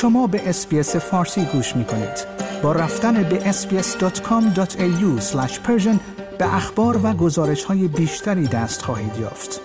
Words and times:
شما 0.00 0.26
به 0.26 0.48
SBS 0.48 0.96
فارسی 0.96 1.44
گوش 1.44 1.76
می 1.76 1.84
کنید. 1.84 2.26
با 2.62 2.72
رفتن 2.72 3.22
به 3.22 3.52
sbs.com.au 3.52 5.34
به 6.38 6.54
اخبار 6.54 7.00
و 7.02 7.12
گزارش 7.12 7.64
های 7.64 7.88
بیشتری 7.88 8.46
دست 8.46 8.82
خواهید 8.82 9.16
یافت. 9.20 9.60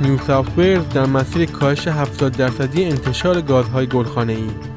نیو 0.00 0.82
در 0.94 1.06
مسیر 1.06 1.50
کاهش 1.50 1.88
70 1.88 2.36
درصدی 2.36 2.84
انتشار 2.84 3.40
گازهای 3.40 3.86
گلخانه 3.86 4.32
ای 4.32 4.75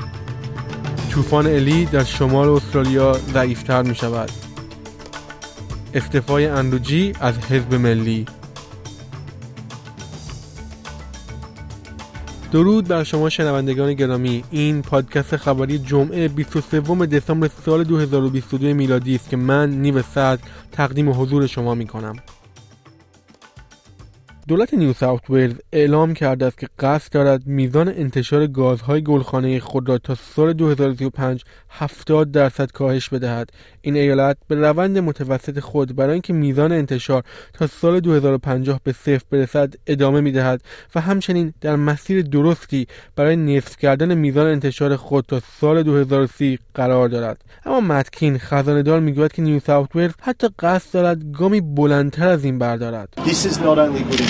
طوفان 1.10 1.48
الی 1.48 1.86
در 1.86 2.04
شمال 2.04 2.50
استرالیا 2.50 3.14
ضعیفتر 3.14 3.82
می 3.82 3.96
شود 3.96 4.32
استفای 5.94 6.46
اندوجی 6.46 7.14
از 7.20 7.38
حزب 7.38 7.74
ملی. 7.74 8.26
درود 12.52 12.88
بر 12.88 13.04
شما 13.04 13.30
شنوندگان 13.30 13.94
گرامی. 13.94 14.44
این 14.52 14.82
پادکست 14.82 15.38
خبری 15.38 15.80
جمعه 15.80 16.28
23 16.28 16.80
دسامبر 17.06 17.50
سال 17.66 17.84
2022 17.84 18.74
میلادی 18.74 19.16
است 19.16 19.30
که 19.30 19.38
من 19.38 19.70
نیو 19.70 20.02
صدر 20.02 20.40
تقدیم 20.72 21.22
حضور 21.22 21.48
شما 21.48 21.76
می 21.76 21.88
کنم 21.88 22.16
دولت 24.50 24.74
نیو 24.74 24.94
ساوت 24.94 25.30
ولز 25.30 25.54
اعلام 25.74 26.14
کرده 26.14 26.46
است 26.46 26.58
که 26.58 26.68
قصد 26.80 27.14
دارد 27.14 27.48
میزان 27.48 27.88
انتشار 27.88 28.48
گازهای 28.48 29.04
گلخانه 29.04 29.60
خود 29.60 29.90
را 29.90 29.98
تا 29.98 30.16
سال 30.16 30.54
2035 30.54 31.44
70 31.70 32.32
درصد 32.32 32.72
کاهش 32.72 33.10
بدهد. 33.10 33.50
این 33.82 33.96
ایالت 33.96 34.38
به 34.48 34.56
روند 34.56 34.98
متوسط 34.98 35.60
خود 35.60 35.96
برای 35.96 36.14
اینکه 36.14 36.34
میزان 36.34 36.72
انتشار 36.72 37.24
تا 37.54 37.68
سال 37.68 38.00
2050 38.00 38.80
به 38.84 38.92
صفر 38.92 39.24
برسد 39.32 39.74
ادامه 39.88 40.22
می‌دهد 40.22 40.62
و 40.96 41.02
همچنین 41.02 41.54
در 41.62 41.76
مسیر 41.76 42.22
درستی 42.22 42.88
برای 43.16 43.36
نصف 43.36 43.78
کردن 43.78 44.14
میزان 44.14 44.48
انتشار 44.48 44.96
خود 44.96 45.26
تا 45.28 45.42
سال 45.62 45.84
2030 45.84 46.60
قرار 46.74 47.10
دارد. 47.10 47.42
اما 47.66 47.82
متکین 47.82 48.38
خزاندار 48.38 49.00
می‌گوید 49.00 49.32
که 49.32 49.42
نیو 49.42 49.60
ساوت 49.60 49.96
ولز 49.96 50.14
حتی 50.22 50.48
قصد 50.60 50.94
دارد 50.94 51.32
گامی 51.32 51.62
بلندتر 51.62 52.28
از 52.28 52.44
این 52.44 52.60
بردارد. 52.60 53.14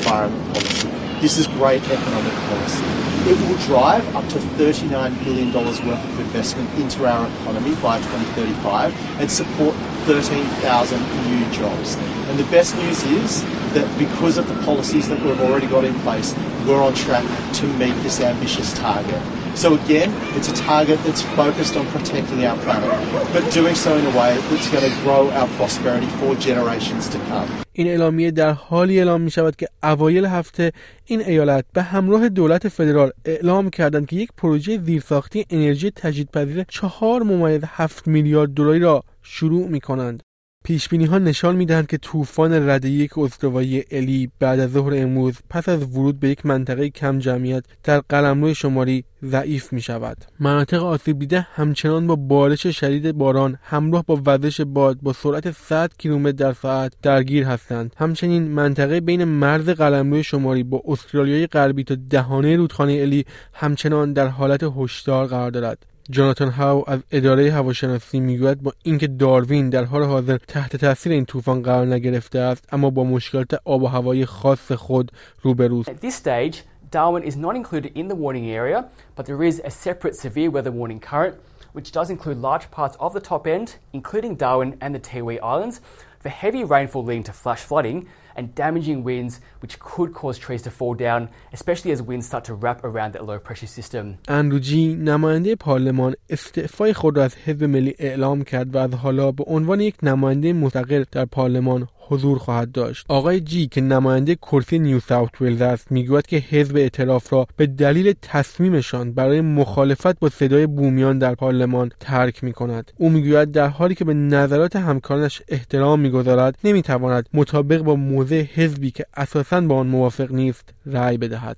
Environment 0.09 0.53
policy. 0.53 0.89
This 1.21 1.37
is 1.37 1.47
great 1.47 1.83
economic 1.83 2.33
policy. 2.33 2.83
It 3.29 3.37
will 3.47 3.57
drive 3.67 4.15
up 4.15 4.27
to 4.29 4.39
$39 4.39 5.23
billion 5.23 5.53
worth 5.53 5.87
of 5.87 6.19
investment 6.19 6.69
into 6.79 7.05
our 7.05 7.27
economy 7.27 7.75
by 7.75 7.99
2035 7.99 8.95
and 9.19 9.29
support 9.29 9.75
13,000 10.05 10.99
new 11.29 11.51
jobs. 11.51 11.95
And 12.29 12.39
the 12.39 12.45
best 12.45 12.75
news 12.77 13.03
is 13.03 13.43
that 13.73 13.87
because 13.99 14.37
of 14.37 14.47
the 14.47 14.55
policies 14.63 15.07
that 15.09 15.21
we've 15.21 15.39
already 15.41 15.67
got 15.67 15.83
in 15.83 15.93
place, 15.99 16.33
we're 16.65 16.81
on 16.81 16.95
track 16.95 17.25
to 17.55 17.67
meet 17.73 17.93
this 18.01 18.19
ambitious 18.21 18.73
target. 18.73 19.21
So 19.55 19.73
again, 19.73 20.09
it's 20.37 20.49
a 20.53 20.55
target 20.69 20.99
that's 21.05 21.21
focused 21.21 21.75
on 21.75 21.85
protecting 21.87 22.45
our 22.45 22.57
planet, 22.65 22.89
but 23.33 23.43
doing 23.53 23.75
so 23.75 23.91
in 23.97 24.05
a 24.05 24.13
way 24.19 24.31
that's 24.49 24.69
going 24.73 24.85
to 24.89 24.95
grow 25.03 25.29
our 25.31 25.47
prosperity 25.57 26.09
for 26.19 26.35
generations 26.35 27.09
to 27.09 27.17
come. 27.29 27.49
این 27.73 27.87
اعلامیه 27.87 28.31
در 28.31 28.51
حالی 28.51 28.97
اعلام 28.97 29.21
می 29.21 29.31
شود 29.31 29.55
که 29.55 29.67
اوایل 29.83 30.25
هفته 30.25 30.71
این 31.05 31.21
ایالت 31.21 31.65
به 31.73 31.81
همراه 31.81 32.29
دولت 32.29 32.67
فدرال 32.67 33.11
اعلام 33.25 33.69
کردند 33.69 34.07
که 34.07 34.15
یک 34.15 34.29
پروژه 34.37 34.77
زیرساختی 34.77 35.45
انرژی 35.49 35.91
تجدیدپذیر 35.91 36.63
چهار 36.63 37.23
ممیز 37.23 37.61
هفت 37.65 38.07
میلیارد 38.07 38.53
دلاری 38.53 38.79
را 38.79 39.03
شروع 39.23 39.67
می 39.67 39.79
کنند. 39.79 40.23
پیش 40.69 40.87
ها 40.93 41.17
نشان 41.17 41.55
می‌دهند 41.55 41.87
که 41.87 41.97
طوفان 41.97 42.69
رده 42.69 42.89
یک 42.89 43.17
استوایی 43.17 43.83
الی 43.91 44.31
بعد 44.39 44.59
از 44.59 44.71
ظهر 44.71 44.93
امروز 44.95 45.35
پس 45.49 45.69
از 45.69 45.83
ورود 45.83 46.19
به 46.19 46.29
یک 46.29 46.45
منطقه 46.45 46.89
کم 46.89 47.19
جمعیت 47.19 47.63
در 47.83 47.99
قلمرو 47.99 48.53
شماری 48.53 49.03
ضعیف 49.23 49.73
می 49.73 49.81
شود. 49.81 50.17
مناطق 50.39 50.83
آسیب 50.83 51.19
دیده 51.19 51.47
همچنان 51.53 52.07
با 52.07 52.15
بارش 52.15 52.67
شدید 52.67 53.11
باران 53.11 53.57
همراه 53.63 54.03
با 54.07 54.21
وزش 54.25 54.61
باد 54.61 54.99
با 55.01 55.13
سرعت 55.13 55.51
100 55.51 55.91
کیلومتر 55.97 56.31
در 56.31 56.53
ساعت 56.53 56.93
درگیر 57.01 57.43
هستند. 57.43 57.93
همچنین 57.97 58.43
منطقه 58.43 59.01
بین 59.01 59.23
مرز 59.23 59.69
قلمرو 59.69 60.23
شماری 60.23 60.63
با 60.63 60.81
استرالیای 60.85 61.47
غربی 61.47 61.83
تا 61.83 61.95
دهانه 62.09 62.55
رودخانه 62.55 62.93
الی 62.93 63.25
همچنان 63.53 64.13
در 64.13 64.27
حالت 64.27 64.63
هشدار 64.77 65.27
قرار 65.27 65.51
دارد. 65.51 65.85
جاناتان 66.10 66.48
هاو 66.48 66.90
از 66.90 67.00
اداره 67.12 67.52
هواشناسی 67.52 68.20
میگوید 68.20 68.62
با 68.62 68.72
اینکه 68.82 69.06
داروین 69.06 69.70
در 69.70 69.84
حال 69.84 70.02
حاضر 70.02 70.36
تحت 70.36 70.76
تاثیر 70.76 71.12
این 71.12 71.24
طوفان 71.24 71.62
قرار 71.62 71.86
نگرفته 71.86 72.38
است 72.38 72.64
اما 72.72 72.90
با 72.90 73.04
مشکلات 73.04 73.54
آب 73.64 73.82
و 73.82 73.86
هوایی 73.86 74.26
خاص 74.26 74.72
خود 74.72 75.12
روبروست. 75.42 75.90
At 75.90 76.00
this 76.00 76.14
stage, 76.14 76.56
Darwin 76.90 77.22
is 77.22 77.36
not 77.36 77.56
included 77.56 77.90
in 77.94 78.08
the 78.08 78.14
warning 78.14 78.46
area, 78.60 78.88
but 79.16 79.26
there 79.26 79.42
is 79.42 79.60
a 79.64 79.70
separate 79.70 80.14
severe 80.14 80.50
weather 80.50 80.72
warning 80.72 81.00
current 81.00 81.34
which 81.74 81.90
does 81.90 82.08
include 82.08 82.38
large 82.38 82.70
parts 82.70 82.96
of 83.00 83.12
the 83.12 83.20
top 83.20 83.46
end, 83.46 83.76
including 83.92 84.36
Darwin 84.36 84.70
and 84.80 84.94
the 84.94 85.00
Tiwi 85.00 85.36
Islands, 85.42 85.80
for 86.20 86.28
heavy 86.28 86.62
rainfall 86.64 87.04
leading 87.04 87.24
to 87.24 87.32
flash 87.32 87.62
flooding 87.70 88.08
and 88.36 88.44
damaging 88.54 88.98
winds 89.04 89.34
which 89.62 89.74
could 89.78 90.10
cause 90.20 90.36
trees 90.38 90.62
to 90.62 90.70
fall 90.70 90.94
down 90.94 91.28
especially 91.52 91.92
as 91.96 92.00
winds 92.10 92.26
start 92.26 92.44
to 92.44 92.54
wrap 92.62 92.78
around 92.84 93.10
that 93.14 93.24
low 93.26 93.38
pressure 93.38 93.66
system. 93.78 94.18
اندروجی 94.28 94.94
نماینده 94.94 95.54
پارلمان 95.56 96.14
استعفای 96.30 96.92
خود 96.92 97.16
را 97.16 97.24
از 97.24 97.36
حزب 97.36 97.64
ملی 97.64 97.94
اعلام 97.98 98.42
کرد 98.42 98.74
و 98.74 98.78
از 98.78 98.94
حالا 98.94 99.32
به 99.32 99.44
عنوان 99.46 99.80
یک 99.80 99.94
نماینده 100.02 100.52
مستقل 100.52 101.04
در 101.12 101.24
پارلمان 101.24 101.88
حضور 102.09 102.37
خواهد 102.37 102.71
داشت. 102.71 103.05
آقای 103.09 103.39
جی 103.39 103.67
که 103.67 103.81
نماینده 103.81 104.35
کرسی 104.35 104.79
نیو 104.79 104.99
ساوت 104.99 105.41
ولز 105.41 105.61
است 105.61 105.91
می‌گوید 105.91 106.27
که 106.27 106.37
حزب 106.37 106.77
اعتراف 106.77 107.33
را 107.33 107.47
به 107.57 107.67
دلیل 107.67 108.13
تصمیمشان 108.21 109.11
برای 109.11 109.41
مخالفت 109.41 110.19
با 110.19 110.29
صدای 110.29 110.67
بومیان 110.67 111.19
در 111.19 111.35
پارلمان 111.35 111.91
ترک 111.99 112.43
می 112.43 112.53
کند 112.53 112.91
او 112.97 113.09
می‌گوید 113.09 113.51
در 113.51 113.67
حالی 113.67 113.95
که 113.95 114.05
به 114.05 114.13
نظرات 114.13 114.75
همکارانش 114.75 115.41
احترام 115.47 115.99
می‌گذارد 115.99 116.55
نمی‌تواند 116.63 117.29
مطابق 117.33 117.81
با 117.81 117.95
موضع 117.95 118.41
حزبی 118.41 118.91
که 118.91 119.05
اساسا 119.17 119.61
با 119.61 119.75
آن 119.75 119.87
موافق 119.87 120.31
نیست 120.31 120.73
رأی 120.85 121.17
بدهد. 121.17 121.57